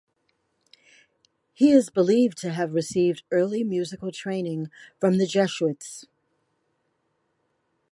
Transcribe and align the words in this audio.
He 1.53 1.69
is 1.71 1.91
believed 1.91 2.35
to 2.39 2.53
have 2.53 2.73
received 2.73 3.21
early 3.29 3.63
musical 3.63 4.11
training 4.11 4.71
from 4.99 5.19
the 5.19 5.27
Jesuits. 5.27 6.07